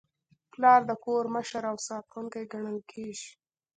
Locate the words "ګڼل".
2.51-2.77